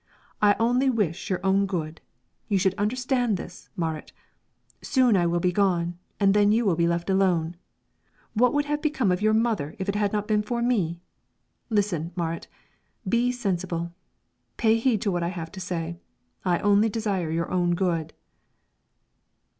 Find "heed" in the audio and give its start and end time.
14.79-15.03